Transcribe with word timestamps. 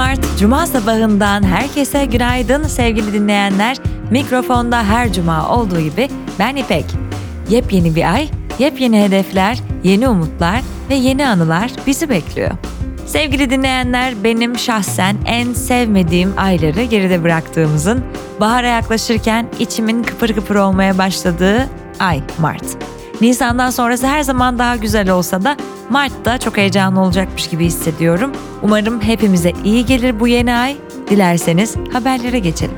Mart 0.00 0.38
Cuma 0.38 0.66
sabahından 0.66 1.42
herkese 1.42 2.04
günaydın 2.04 2.62
sevgili 2.62 3.12
dinleyenler. 3.12 3.76
Mikrofonda 4.10 4.84
her 4.84 5.12
cuma 5.12 5.48
olduğu 5.48 5.80
gibi 5.80 6.08
ben 6.38 6.56
İpek. 6.56 6.84
Yepyeni 7.48 7.94
bir 7.96 8.14
ay, 8.14 8.28
yepyeni 8.58 9.02
hedefler, 9.02 9.58
yeni 9.84 10.08
umutlar 10.08 10.60
ve 10.90 10.94
yeni 10.94 11.28
anılar 11.28 11.70
bizi 11.86 12.10
bekliyor. 12.10 12.50
Sevgili 13.06 13.50
dinleyenler, 13.50 14.24
benim 14.24 14.58
şahsen 14.58 15.16
en 15.26 15.52
sevmediğim 15.52 16.34
ayları 16.36 16.82
geride 16.82 17.22
bıraktığımızın, 17.22 18.04
bahara 18.40 18.68
yaklaşırken 18.68 19.46
içimin 19.58 20.02
kıpır 20.02 20.34
kıpır 20.34 20.56
olmaya 20.56 20.98
başladığı 20.98 21.68
ay 21.98 22.22
Mart. 22.38 22.64
Nisan'dan 23.20 23.70
sonrası 23.70 24.06
her 24.06 24.22
zaman 24.22 24.58
daha 24.58 24.76
güzel 24.76 25.10
olsa 25.10 25.44
da 25.44 25.56
Mart'ta 25.90 26.38
çok 26.38 26.56
heyecanlı 26.56 27.00
olacakmış 27.00 27.48
gibi 27.48 27.64
hissediyorum. 27.64 28.32
Umarım 28.62 29.00
hepimize 29.00 29.52
iyi 29.64 29.86
gelir 29.86 30.20
bu 30.20 30.28
yeni 30.28 30.54
ay. 30.54 30.76
Dilerseniz 31.10 31.76
haberlere 31.92 32.38
geçelim. 32.38 32.76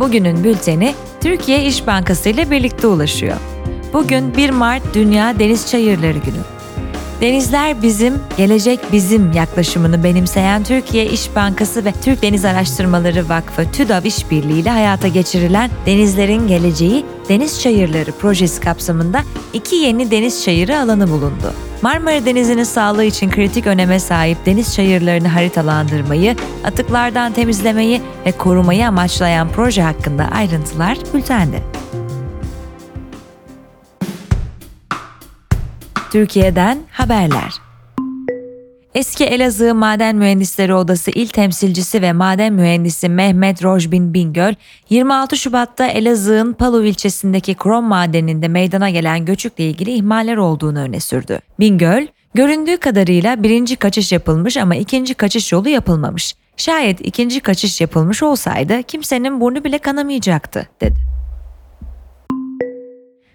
Bugünün 0.00 0.44
bülteni 0.44 0.94
Türkiye 1.20 1.64
İş 1.64 1.86
Bankası 1.86 2.28
ile 2.28 2.50
birlikte 2.50 2.86
ulaşıyor. 2.86 3.36
Bugün 3.92 4.36
1 4.36 4.50
Mart 4.50 4.94
Dünya 4.94 5.38
Deniz 5.38 5.70
Çayırları 5.70 6.18
Günü. 6.18 6.61
Denizler 7.22 7.82
bizim, 7.82 8.14
gelecek 8.36 8.80
bizim 8.92 9.32
yaklaşımını 9.32 10.04
benimseyen 10.04 10.64
Türkiye 10.64 11.06
İş 11.06 11.36
Bankası 11.36 11.84
ve 11.84 11.92
Türk 12.04 12.22
Deniz 12.22 12.44
Araştırmaları 12.44 13.28
Vakfı 13.28 13.72
TÜDAV 13.72 14.04
İşbirliği 14.04 14.60
ile 14.60 14.70
hayata 14.70 15.08
geçirilen 15.08 15.70
Denizlerin 15.86 16.48
Geleceği 16.48 17.06
Deniz 17.28 17.60
Çayırları 17.60 18.12
projesi 18.12 18.60
kapsamında 18.60 19.20
iki 19.52 19.76
yeni 19.76 20.10
deniz 20.10 20.44
çayırı 20.44 20.78
alanı 20.78 21.08
bulundu. 21.08 21.54
Marmara 21.82 22.26
Denizi'nin 22.26 22.64
sağlığı 22.64 23.04
için 23.04 23.30
kritik 23.30 23.66
öneme 23.66 24.00
sahip 24.00 24.46
deniz 24.46 24.74
çayırlarını 24.74 25.28
haritalandırmayı, 25.28 26.36
atıklardan 26.64 27.32
temizlemeyi 27.32 28.02
ve 28.26 28.32
korumayı 28.32 28.88
amaçlayan 28.88 29.48
proje 29.48 29.82
hakkında 29.82 30.24
ayrıntılar 30.24 30.98
bültende. 31.14 31.81
Türkiye'den 36.12 36.78
haberler. 36.90 37.52
Eski 38.94 39.24
Elazığ 39.24 39.74
Maden 39.74 40.16
Mühendisleri 40.16 40.74
Odası 40.74 41.10
İl 41.10 41.28
Temsilcisi 41.28 42.02
ve 42.02 42.12
Maden 42.12 42.52
Mühendisi 42.52 43.08
Mehmet 43.08 43.64
Rojbin 43.64 44.14
Bingöl, 44.14 44.54
26 44.90 45.36
Şubat'ta 45.36 45.86
Elazığ'ın 45.86 46.52
Palu 46.52 46.84
ilçesindeki 46.84 47.54
krom 47.54 47.84
madeninde 47.84 48.48
meydana 48.48 48.90
gelen 48.90 49.24
göçükle 49.24 49.64
ilgili 49.64 49.90
ihmaller 49.90 50.36
olduğunu 50.36 50.78
öne 50.78 51.00
sürdü. 51.00 51.40
Bingöl, 51.60 52.06
göründüğü 52.34 52.76
kadarıyla 52.76 53.42
birinci 53.42 53.76
kaçış 53.76 54.12
yapılmış 54.12 54.56
ama 54.56 54.74
ikinci 54.76 55.14
kaçış 55.14 55.52
yolu 55.52 55.68
yapılmamış. 55.68 56.34
Şayet 56.56 57.06
ikinci 57.06 57.40
kaçış 57.40 57.80
yapılmış 57.80 58.22
olsaydı 58.22 58.82
kimsenin 58.82 59.40
burnu 59.40 59.64
bile 59.64 59.78
kanamayacaktı, 59.78 60.68
dedi. 60.80 60.98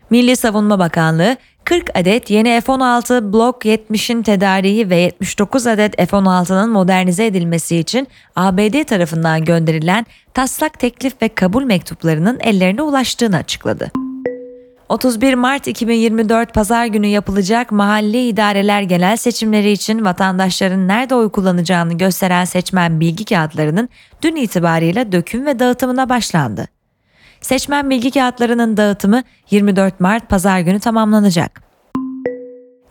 Milli 0.09 0.35
Savunma 0.35 0.79
Bakanlığı 0.79 1.37
40 1.63 1.97
adet 1.97 2.29
yeni 2.29 2.61
F-16 2.61 3.33
Block 3.33 3.65
70'in 3.65 4.23
tedariği 4.23 4.89
ve 4.89 4.95
79 4.95 5.67
adet 5.67 5.97
F-16'nın 5.97 6.69
modernize 6.69 7.25
edilmesi 7.25 7.77
için 7.77 8.07
ABD 8.35 8.83
tarafından 8.83 9.45
gönderilen 9.45 10.05
taslak 10.33 10.79
teklif 10.79 11.21
ve 11.21 11.29
kabul 11.29 11.63
mektuplarının 11.63 12.39
ellerine 12.39 12.81
ulaştığını 12.81 13.37
açıkladı. 13.37 13.91
31 14.89 15.33
Mart 15.33 15.67
2024 15.67 16.53
Pazar 16.53 16.85
günü 16.85 17.07
yapılacak 17.07 17.71
mahalli 17.71 18.27
idareler 18.27 18.81
genel 18.81 19.17
seçimleri 19.17 19.71
için 19.71 20.05
vatandaşların 20.05 20.87
nerede 20.87 21.15
oy 21.15 21.29
kullanacağını 21.29 21.93
gösteren 21.93 22.45
seçmen 22.45 22.99
bilgi 22.99 23.25
kağıtlarının 23.25 23.89
dün 24.21 24.35
itibariyle 24.35 25.11
döküm 25.11 25.45
ve 25.45 25.59
dağıtımına 25.59 26.09
başlandı. 26.09 26.76
Seçmen 27.41 27.89
bilgi 27.89 28.11
kağıtlarının 28.11 28.77
dağıtımı 28.77 29.23
24 29.51 29.99
Mart 29.99 30.29
pazar 30.29 30.59
günü 30.59 30.79
tamamlanacak. 30.79 31.67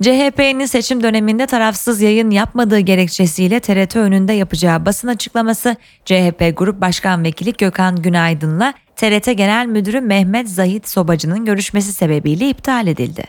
CHP'nin 0.02 0.66
seçim 0.66 1.02
döneminde 1.02 1.46
tarafsız 1.46 2.00
yayın 2.00 2.30
yapmadığı 2.30 2.78
gerekçesiyle 2.78 3.60
TRT 3.60 3.96
önünde 3.96 4.32
yapacağı 4.32 4.86
basın 4.86 5.08
açıklaması 5.08 5.76
CHP 6.04 6.52
Grup 6.56 6.80
Başkan 6.80 7.24
Vekili 7.24 7.52
Gökhan 7.52 8.02
Günaydın'la 8.02 8.74
TRT 8.96 9.36
Genel 9.36 9.66
Müdürü 9.66 10.00
Mehmet 10.00 10.50
Zahit 10.50 10.88
Sobacı'nın 10.88 11.44
görüşmesi 11.44 11.92
sebebiyle 11.92 12.48
iptal 12.48 12.86
edildi. 12.86 13.24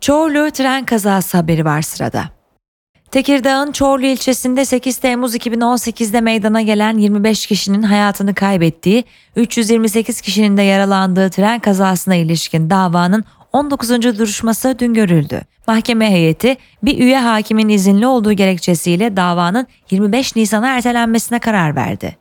Çorlu 0.00 0.50
tren 0.50 0.84
kazası 0.84 1.36
haberi 1.36 1.64
var 1.64 1.82
sırada. 1.82 2.41
Tekirdağ'ın 3.12 3.72
Çorlu 3.72 4.06
ilçesinde 4.06 4.64
8 4.64 4.96
Temmuz 4.96 5.36
2018'de 5.36 6.20
meydana 6.20 6.62
gelen 6.62 6.98
25 6.98 7.46
kişinin 7.46 7.82
hayatını 7.82 8.34
kaybettiği, 8.34 9.04
328 9.36 10.20
kişinin 10.20 10.56
de 10.56 10.62
yaralandığı 10.62 11.30
tren 11.30 11.60
kazasına 11.60 12.14
ilişkin 12.14 12.70
davanın 12.70 13.24
19. 13.52 13.90
duruşması 13.90 14.78
dün 14.78 14.94
görüldü. 14.94 15.40
Mahkeme 15.66 16.10
heyeti 16.10 16.56
bir 16.82 16.98
üye 16.98 17.18
hakimin 17.18 17.68
izinli 17.68 18.06
olduğu 18.06 18.32
gerekçesiyle 18.32 19.16
davanın 19.16 19.66
25 19.90 20.36
Nisan'a 20.36 20.68
ertelenmesine 20.68 21.38
karar 21.38 21.76
verdi. 21.76 22.16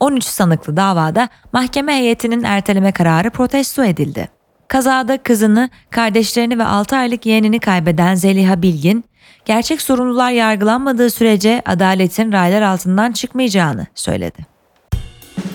13 0.00 0.24
sanıklı 0.24 0.76
davada 0.76 1.28
mahkeme 1.52 1.96
heyetinin 1.96 2.42
erteleme 2.42 2.92
kararı 2.92 3.30
protesto 3.30 3.84
edildi. 3.84 4.28
Kazada 4.68 5.18
kızını, 5.18 5.70
kardeşlerini 5.90 6.58
ve 6.58 6.64
6 6.64 6.96
aylık 6.96 7.26
yeğenini 7.26 7.60
kaybeden 7.60 8.14
Zeliha 8.14 8.62
Bilgin, 8.62 9.04
gerçek 9.44 9.82
sorumlular 9.82 10.30
yargılanmadığı 10.30 11.10
sürece 11.10 11.62
adaletin 11.66 12.32
raylar 12.32 12.62
altından 12.62 13.12
çıkmayacağını 13.12 13.86
söyledi. 13.94 14.46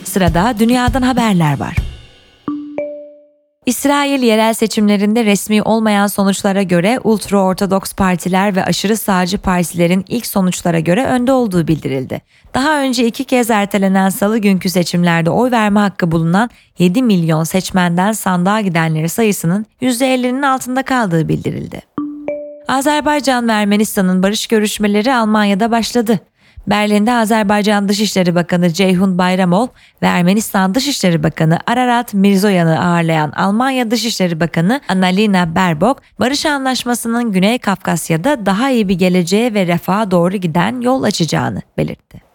Sırada 0.04 0.60
dünyadan 0.60 1.02
haberler 1.02 1.60
var. 1.60 1.76
İsrail 3.66 4.24
yerel 4.24 4.54
seçimlerinde 4.54 5.26
resmi 5.26 5.62
olmayan 5.62 6.08
sonuçlara 6.08 6.64
göre 6.64 7.00
ultra-ortodoks 7.04 7.96
partiler 7.96 8.56
ve 8.56 8.66
aşırı 8.66 8.98
sağcı 8.98 9.38
partilerin 9.38 10.06
ilk 10.08 10.26
sonuçlara 10.26 10.80
göre 10.80 11.06
önde 11.06 11.32
olduğu 11.32 11.68
bildirildi. 11.68 12.22
Daha 12.54 12.82
önce 12.82 13.06
iki 13.08 13.24
kez 13.24 13.50
ertelenen 13.50 14.10
salı 14.10 14.38
günkü 14.38 14.70
seçimlerde 14.70 15.30
oy 15.30 15.52
verme 15.52 15.80
hakkı 15.80 16.12
bulunan 16.12 16.50
7 16.80 17.04
milyon 17.04 17.44
seçmenden 17.44 18.12
sandığa 18.12 18.62
gidenleri 18.62 19.10
sayısının 19.10 19.66
%50'nin 19.82 20.42
altında 20.42 20.84
kaldığı 20.84 21.28
bildirildi. 21.28 21.82
Azerbaycan 22.68 23.48
ve 23.48 23.52
Ermenistan'ın 23.52 24.24
barış 24.24 24.48
görüşmeleri 24.48 25.14
Almanya'da 25.14 25.72
başladı. 25.72 26.20
Berlin'de 26.68 27.14
Azerbaycan 27.14 27.90
Dışişleri 27.90 28.36
Bakanı 28.36 28.74
Ceyhun 28.74 29.18
Bayramol 29.18 29.68
ve 30.02 30.06
Ermenistan 30.06 30.76
Dışişleri 30.76 31.24
Bakanı 31.24 31.60
Ararat 31.68 32.14
Mirzoyan'ı 32.14 32.86
ağırlayan 32.86 33.32
Almanya 33.32 33.92
Dışişleri 33.92 34.40
Bakanı 34.40 34.82
Annalena 34.90 35.56
Baerbock, 35.56 36.02
barış 36.20 36.46
anlaşmasının 36.46 37.32
Güney 37.32 37.60
Kafkasya'da 37.60 38.46
daha 38.46 38.70
iyi 38.70 38.90
bir 38.90 38.96
geleceğe 39.00 39.54
ve 39.54 39.68
refaha 39.68 40.12
doğru 40.12 40.38
giden 40.38 40.82
yol 40.82 41.04
açacağını 41.04 41.62
belirtti. 41.78 42.35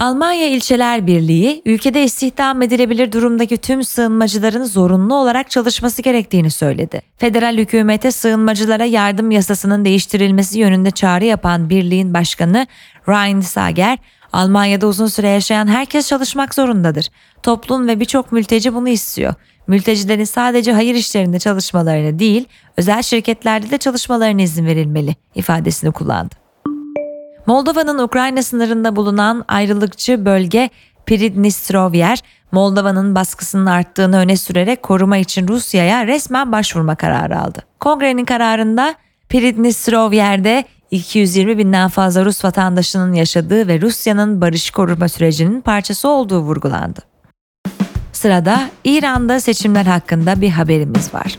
Almanya 0.00 0.46
İlçeler 0.46 1.06
Birliği, 1.06 1.62
ülkede 1.66 2.04
istihdam 2.04 2.62
edilebilir 2.62 3.12
durumdaki 3.12 3.56
tüm 3.56 3.84
sığınmacıların 3.84 4.64
zorunlu 4.64 5.14
olarak 5.14 5.50
çalışması 5.50 6.02
gerektiğini 6.02 6.50
söyledi. 6.50 7.02
Federal 7.18 7.56
hükümete 7.58 8.10
sığınmacılara 8.10 8.84
yardım 8.84 9.30
yasasının 9.30 9.84
değiştirilmesi 9.84 10.58
yönünde 10.58 10.90
çağrı 10.90 11.24
yapan 11.24 11.70
birliğin 11.70 12.14
başkanı 12.14 12.66
Ryan 13.08 13.40
Sager, 13.40 13.98
Almanya'da 14.32 14.86
uzun 14.86 15.06
süre 15.06 15.28
yaşayan 15.28 15.66
herkes 15.66 16.08
çalışmak 16.08 16.54
zorundadır. 16.54 17.08
Toplum 17.42 17.88
ve 17.88 18.00
birçok 18.00 18.32
mülteci 18.32 18.74
bunu 18.74 18.88
istiyor. 18.88 19.34
Mültecilerin 19.66 20.24
sadece 20.24 20.72
hayır 20.72 20.94
işlerinde 20.94 21.38
çalışmalarını 21.38 22.18
değil, 22.18 22.44
özel 22.76 23.02
şirketlerde 23.02 23.70
de 23.70 23.78
çalışmalarına 23.78 24.42
izin 24.42 24.66
verilmeli 24.66 25.16
ifadesini 25.34 25.92
kullandı. 25.92 26.49
Moldova'nın 27.50 27.98
Ukrayna 27.98 28.42
sınırında 28.42 28.96
bulunan 28.96 29.44
ayrılıkçı 29.48 30.24
bölge 30.24 30.70
Pridnistrovyer, 31.06 32.18
Moldova'nın 32.52 33.14
baskısının 33.14 33.66
arttığını 33.66 34.18
öne 34.18 34.36
sürerek 34.36 34.82
koruma 34.82 35.16
için 35.16 35.48
Rusya'ya 35.48 36.06
resmen 36.06 36.52
başvurma 36.52 36.94
kararı 36.94 37.40
aldı. 37.40 37.62
Kongrenin 37.80 38.24
kararında 38.24 38.94
Pridnistrovyer'de 39.28 40.64
220 40.90 41.58
binden 41.58 41.88
fazla 41.88 42.24
Rus 42.24 42.44
vatandaşının 42.44 43.12
yaşadığı 43.12 43.68
ve 43.68 43.80
Rusya'nın 43.80 44.40
barış 44.40 44.70
koruma 44.70 45.08
sürecinin 45.08 45.60
parçası 45.60 46.08
olduğu 46.08 46.40
vurgulandı. 46.40 47.00
Sırada 48.12 48.60
İran'da 48.84 49.40
seçimler 49.40 49.86
hakkında 49.86 50.40
bir 50.40 50.50
haberimiz 50.50 51.14
var. 51.14 51.36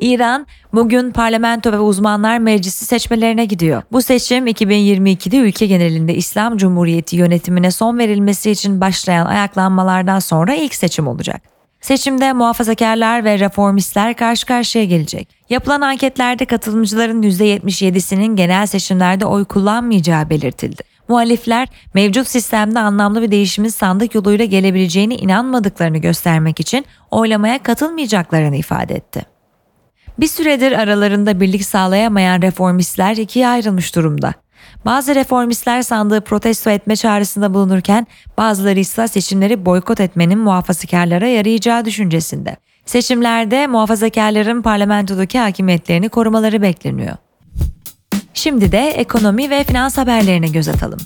İran 0.00 0.46
bugün 0.72 1.10
parlamento 1.10 1.72
ve 1.72 1.78
uzmanlar 1.78 2.38
meclisi 2.38 2.84
seçmelerine 2.84 3.44
gidiyor. 3.44 3.82
Bu 3.92 4.02
seçim 4.02 4.46
2022'de 4.46 5.36
ülke 5.36 5.66
genelinde 5.66 6.14
İslam 6.14 6.56
Cumhuriyeti 6.56 7.16
yönetimine 7.16 7.70
son 7.70 7.98
verilmesi 7.98 8.50
için 8.50 8.80
başlayan 8.80 9.26
ayaklanmalardan 9.26 10.18
sonra 10.18 10.54
ilk 10.54 10.74
seçim 10.74 11.06
olacak. 11.06 11.42
Seçimde 11.80 12.32
muhafazakarlar 12.32 13.24
ve 13.24 13.38
reformistler 13.38 14.16
karşı 14.16 14.46
karşıya 14.46 14.84
gelecek. 14.84 15.28
Yapılan 15.50 15.80
anketlerde 15.80 16.44
katılımcıların 16.44 17.22
%77'sinin 17.22 18.36
genel 18.36 18.66
seçimlerde 18.66 19.26
oy 19.26 19.44
kullanmayacağı 19.44 20.30
belirtildi. 20.30 20.82
Muhalifler 21.08 21.68
mevcut 21.94 22.28
sistemde 22.28 22.78
anlamlı 22.78 23.22
bir 23.22 23.30
değişimin 23.30 23.68
sandık 23.68 24.14
yoluyla 24.14 24.44
gelebileceğine 24.44 25.16
inanmadıklarını 25.16 25.98
göstermek 25.98 26.60
için 26.60 26.84
oylamaya 27.10 27.62
katılmayacaklarını 27.62 28.56
ifade 28.56 28.94
etti. 28.94 29.35
Bir 30.18 30.26
süredir 30.26 30.72
aralarında 30.72 31.40
birlik 31.40 31.64
sağlayamayan 31.64 32.42
reformistler 32.42 33.16
ikiye 33.16 33.48
ayrılmış 33.48 33.96
durumda. 33.96 34.34
Bazı 34.84 35.14
reformistler 35.14 35.82
sandığı 35.82 36.20
protesto 36.20 36.70
etme 36.70 36.96
çağrısında 36.96 37.54
bulunurken 37.54 38.06
bazıları 38.38 38.80
ise 38.80 39.08
seçimleri 39.08 39.66
boykot 39.66 40.00
etmenin 40.00 40.38
muhafazakarlara 40.38 41.26
yarayacağı 41.26 41.84
düşüncesinde. 41.84 42.56
Seçimlerde 42.86 43.66
muhafazakarların 43.66 44.62
parlamentodaki 44.62 45.38
hakimiyetlerini 45.38 46.08
korumaları 46.08 46.62
bekleniyor. 46.62 47.16
Şimdi 48.34 48.72
de 48.72 48.88
ekonomi 48.88 49.50
ve 49.50 49.64
finans 49.64 49.98
haberlerine 49.98 50.48
göz 50.48 50.68
atalım. 50.68 50.98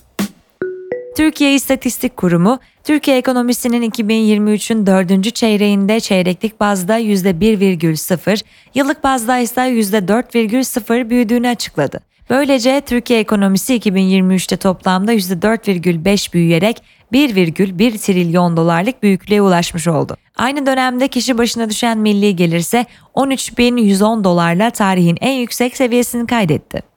Türkiye 1.17 1.55
İstatistik 1.55 2.17
Kurumu, 2.17 2.59
Türkiye 2.85 3.17
ekonomisinin 3.17 3.91
2023'ün 3.91 4.87
dördüncü 4.87 5.31
çeyreğinde 5.31 6.01
çeyreklik 6.01 6.61
bazda 6.61 7.01
%1,0, 7.01 8.43
yıllık 8.75 9.05
bazda 9.05 9.39
ise 9.39 9.61
%4,0 9.61 11.11
büyüdüğünü 11.11 11.49
açıkladı. 11.49 12.01
Böylece 12.31 12.81
Türkiye 12.81 13.21
ekonomisi 13.21 13.77
2023'te 13.79 14.57
toplamda 14.57 15.15
%4,5 15.15 16.33
büyüyerek 16.33 16.83
1,1 17.13 17.99
trilyon 17.99 18.57
dolarlık 18.57 19.03
büyüklüğe 19.03 19.43
ulaşmış 19.43 19.89
oldu. 19.89 20.17
Aynı 20.37 20.67
dönemde 20.67 21.09
kişi 21.09 21.39
başına 21.39 21.71
düşen 21.71 21.99
milli 21.99 22.37
gelirse 22.37 22.87
13.110 23.15 24.25
dolarla 24.25 24.71
tarihin 24.71 25.19
en 25.21 25.33
yüksek 25.33 25.77
seviyesini 25.77 26.27
kaydetti. 26.27 26.90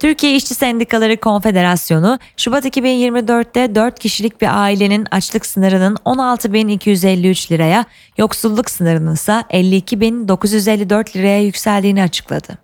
Türkiye 0.00 0.34
İşçi 0.34 0.54
Sendikaları 0.54 1.16
Konfederasyonu, 1.16 2.18
Şubat 2.36 2.64
2024'te 2.64 3.74
4 3.74 3.98
kişilik 3.98 4.40
bir 4.40 4.62
ailenin 4.62 5.06
açlık 5.10 5.46
sınırının 5.46 5.94
16.253 5.94 7.52
liraya, 7.52 7.84
yoksulluk 8.18 8.70
sınırının 8.70 9.14
ise 9.14 9.32
52.954 9.32 11.16
liraya 11.16 11.42
yükseldiğini 11.42 12.02
açıkladı. 12.02 12.58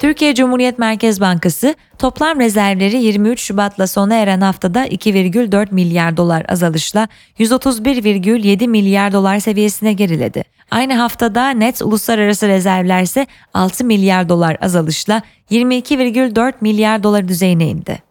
Türkiye 0.00 0.34
Cumhuriyet 0.34 0.78
Merkez 0.78 1.20
Bankası 1.20 1.74
toplam 1.98 2.40
rezervleri 2.40 3.02
23 3.02 3.40
Şubat'la 3.40 3.86
sona 3.86 4.14
eren 4.14 4.40
haftada 4.40 4.86
2,4 4.86 5.74
milyar 5.74 6.16
dolar 6.16 6.46
azalışla 6.48 7.08
131,7 7.38 8.68
milyar 8.68 9.12
dolar 9.12 9.38
seviyesine 9.38 9.92
geriledi. 9.92 10.44
Aynı 10.70 10.94
haftada 10.94 11.50
net 11.50 11.82
uluslararası 11.82 12.48
rezervler 12.48 13.02
ise 13.02 13.26
6 13.54 13.84
milyar 13.84 14.28
dolar 14.28 14.56
azalışla 14.60 15.22
22,4 15.50 16.52
milyar 16.60 17.02
dolar 17.02 17.28
düzeyine 17.28 17.68
indi. 17.68 18.02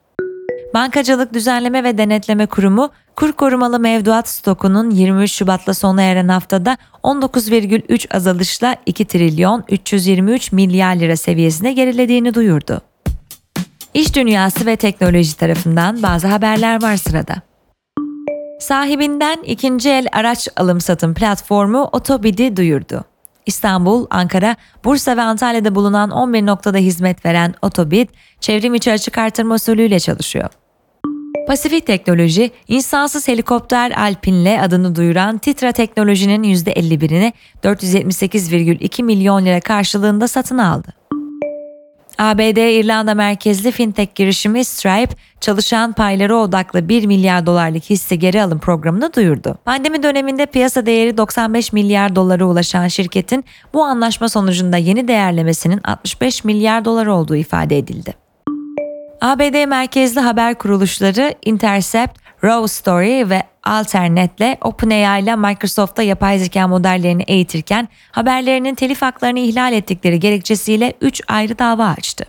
Bankacılık 0.73 1.33
Düzenleme 1.33 1.83
ve 1.83 1.97
Denetleme 1.97 2.45
Kurumu, 2.45 2.89
kur 3.15 3.31
korumalı 3.31 3.79
mevduat 3.79 4.29
stokunun 4.29 4.89
23 4.89 5.31
Şubat'la 5.31 5.73
sona 5.73 6.01
eren 6.01 6.27
haftada 6.27 6.77
19,3 7.03 8.15
azalışla 8.15 8.75
2 8.85 9.05
trilyon 9.05 9.63
323 9.69 10.51
milyar 10.51 10.95
lira 10.95 11.17
seviyesine 11.17 11.73
gerilediğini 11.73 12.33
duyurdu. 12.33 12.81
İş 13.93 14.15
dünyası 14.15 14.65
ve 14.65 14.75
teknoloji 14.75 15.37
tarafından 15.37 16.03
bazı 16.03 16.27
haberler 16.27 16.81
var 16.81 16.97
sırada. 16.97 17.52
Sahibinden 18.63 19.37
ikinci 19.43 19.89
el 19.89 20.07
araç 20.11 20.47
alım 20.57 20.81
satım 20.81 21.13
platformu 21.13 21.89
Otobid'i 21.91 22.57
duyurdu. 22.57 23.03
İstanbul, 23.45 24.07
Ankara, 24.09 24.55
Bursa 24.85 25.17
ve 25.17 25.21
Antalya'da 25.21 25.75
bulunan 25.75 26.11
11 26.11 26.45
noktada 26.45 26.77
hizmet 26.77 27.25
veren 27.25 27.53
Otobid, 27.61 28.09
çevrim 28.39 28.75
içi 28.75 28.91
açık 28.91 29.17
artırma 29.17 29.55
usulüyle 29.55 29.99
çalışıyor. 29.99 30.49
Pasifik 31.47 31.87
Teknoloji, 31.87 32.51
insansız 32.67 33.27
helikopter 33.27 33.91
Alpin'le 33.91 34.59
adını 34.61 34.95
duyuran 34.95 35.37
Titra 35.37 35.71
Teknoloji'nin 35.71 36.43
%51'ini 36.43 37.33
478,2 37.63 39.03
milyon 39.03 39.45
lira 39.45 39.59
karşılığında 39.59 40.27
satın 40.27 40.57
aldı. 40.57 40.93
ABD 42.23 42.57
İrlanda 42.57 43.13
merkezli 43.13 43.71
fintech 43.71 44.15
girişimi 44.15 44.65
Stripe, 44.65 45.15
çalışan 45.41 45.93
payları 45.93 46.37
odaklı 46.37 46.89
1 46.89 47.05
milyar 47.05 47.45
dolarlık 47.45 47.83
hisse 47.83 48.15
geri 48.15 48.43
alım 48.43 48.59
programını 48.59 49.13
duyurdu. 49.13 49.57
Pandemi 49.65 50.03
döneminde 50.03 50.45
piyasa 50.45 50.85
değeri 50.85 51.17
95 51.17 51.73
milyar 51.73 52.15
dolara 52.15 52.45
ulaşan 52.45 52.87
şirketin 52.87 53.45
bu 53.73 53.83
anlaşma 53.83 54.29
sonucunda 54.29 54.77
yeni 54.77 55.07
değerlemesinin 55.07 55.81
65 55.83 56.43
milyar 56.43 56.85
dolar 56.85 57.05
olduğu 57.05 57.35
ifade 57.35 57.77
edildi. 57.77 58.13
ABD 59.21 59.65
merkezli 59.65 60.19
haber 60.19 60.55
kuruluşları 60.55 61.33
Intercept, 61.45 62.22
Raw 62.43 62.67
Story 62.67 63.29
ve 63.29 63.43
Alternet'le 63.63 64.57
OpenAI 64.61 65.23
ile 65.23 65.35
Microsoft'ta 65.35 66.03
yapay 66.03 66.39
zeka 66.39 66.67
modellerini 66.67 67.23
eğitirken 67.23 67.87
haberlerinin 68.11 68.75
telif 68.75 69.01
haklarını 69.01 69.39
ihlal 69.39 69.73
ettikleri 69.73 70.19
gerekçesiyle 70.19 70.93
3 71.01 71.21
ayrı 71.27 71.59
dava 71.59 71.85
açtı. 71.85 72.25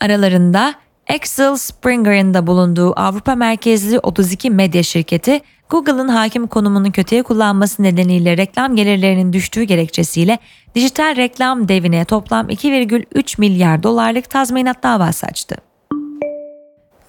Aralarında 0.00 0.74
Axel 1.14 1.56
Springer'ın 1.56 2.34
da 2.34 2.46
bulunduğu 2.46 3.00
Avrupa 3.00 3.34
merkezli 3.34 3.98
32 3.98 4.50
medya 4.50 4.82
şirketi 4.82 5.40
Google'ın 5.70 6.08
hakim 6.08 6.46
konumunu 6.46 6.92
kötüye 6.92 7.22
kullanması 7.22 7.82
nedeniyle 7.82 8.36
reklam 8.36 8.76
gelirlerinin 8.76 9.32
düştüğü 9.32 9.62
gerekçesiyle 9.62 10.38
dijital 10.74 11.16
reklam 11.16 11.68
devine 11.68 12.04
toplam 12.04 12.48
2,3 12.48 13.40
milyar 13.40 13.82
dolarlık 13.82 14.30
tazminat 14.30 14.82
davası 14.82 15.26
açtı. 15.26 15.69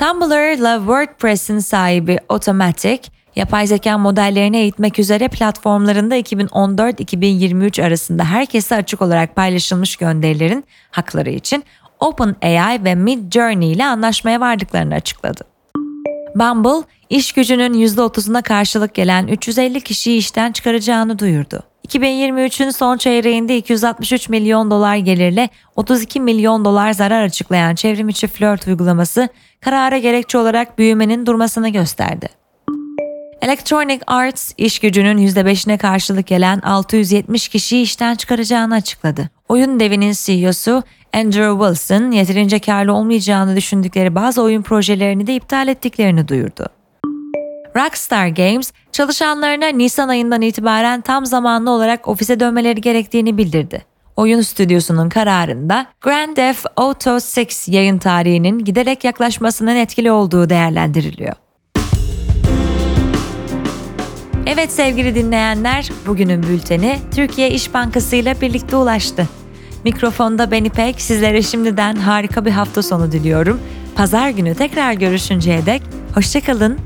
Tumblr 0.01 0.53
ile 0.53 0.77
WordPress'in 0.77 1.59
sahibi 1.59 2.17
Automatic, 2.29 3.01
yapay 3.35 3.67
zeka 3.67 3.97
modellerini 3.97 4.57
eğitmek 4.57 4.99
üzere 4.99 5.27
platformlarında 5.27 6.17
2014-2023 6.17 7.83
arasında 7.83 8.23
herkese 8.23 8.75
açık 8.75 9.01
olarak 9.01 9.35
paylaşılmış 9.35 9.95
gönderilerin 9.95 10.63
hakları 10.91 11.29
için 11.29 11.63
OpenAI 11.99 12.83
ve 12.83 12.95
Midjourney 12.95 13.71
ile 13.71 13.85
anlaşmaya 13.85 14.39
vardıklarını 14.39 14.93
açıkladı. 14.93 15.43
Bumble, 16.35 16.87
iş 17.09 17.31
gücünün 17.31 17.73
%30'una 17.73 18.41
karşılık 18.41 18.93
gelen 18.93 19.27
350 19.27 19.81
kişiyi 19.81 20.17
işten 20.17 20.51
çıkaracağını 20.51 21.19
duyurdu. 21.19 21.63
2023'ün 21.87 22.69
son 22.69 22.97
çeyreğinde 22.97 23.57
263 23.57 24.29
milyon 24.29 24.71
dolar 24.71 24.95
gelirle 24.95 25.49
32 25.75 26.19
milyon 26.19 26.65
dolar 26.65 26.91
zarar 26.91 27.23
açıklayan 27.23 27.75
çevrimiçi 27.75 28.27
flört 28.27 28.67
uygulaması 28.67 29.29
karara 29.61 29.97
gerekçe 29.97 30.37
olarak 30.37 30.77
büyümenin 30.77 31.25
durmasını 31.25 31.69
gösterdi. 31.69 32.29
Electronic 33.41 33.99
Arts 34.07 34.51
iş 34.57 34.79
gücünün 34.79 35.17
%5'ine 35.17 35.77
karşılık 35.77 36.27
gelen 36.27 36.59
670 36.59 37.47
kişiyi 37.47 37.83
işten 37.83 38.15
çıkaracağını 38.15 38.75
açıkladı. 38.75 39.29
Oyun 39.49 39.79
devinin 39.79 40.13
CEO'su 40.15 40.83
Andrew 41.13 41.51
Wilson 41.51 42.11
yeterince 42.11 42.59
karlı 42.59 42.93
olmayacağını 42.93 43.55
düşündükleri 43.55 44.15
bazı 44.15 44.41
oyun 44.41 44.61
projelerini 44.61 45.27
de 45.27 45.35
iptal 45.35 45.67
ettiklerini 45.67 46.27
duyurdu. 46.27 46.80
Rockstar 47.75 48.27
Games, 48.27 48.71
çalışanlarına 48.91 49.67
Nisan 49.67 50.09
ayından 50.09 50.41
itibaren 50.41 51.01
tam 51.01 51.25
zamanlı 51.25 51.71
olarak 51.71 52.07
ofise 52.07 52.39
dönmeleri 52.39 52.81
gerektiğini 52.81 53.37
bildirdi. 53.37 53.85
Oyun 54.15 54.41
stüdyosunun 54.41 55.09
kararında 55.09 55.85
Grand 56.01 56.35
Theft 56.35 56.65
Auto 56.77 57.11
6 57.11 57.45
yayın 57.67 57.97
tarihinin 57.97 58.59
giderek 58.59 59.03
yaklaşmasının 59.03 59.75
etkili 59.75 60.11
olduğu 60.11 60.49
değerlendiriliyor. 60.49 61.33
Evet 64.45 64.71
sevgili 64.71 65.15
dinleyenler, 65.15 65.89
bugünün 66.07 66.43
bülteni 66.43 66.99
Türkiye 67.15 67.51
İş 67.51 67.73
Bankası 67.73 68.15
ile 68.15 68.41
birlikte 68.41 68.75
ulaştı. 68.75 69.27
Mikrofonda 69.83 70.51
ben 70.51 70.63
İpek, 70.63 71.01
sizlere 71.01 71.41
şimdiden 71.41 71.95
harika 71.95 72.45
bir 72.45 72.51
hafta 72.51 72.83
sonu 72.83 73.11
diliyorum. 73.11 73.61
Pazar 73.95 74.29
günü 74.29 74.55
tekrar 74.55 74.93
görüşünceye 74.93 75.65
dek 75.65 75.81
hoşçakalın, 76.15 76.79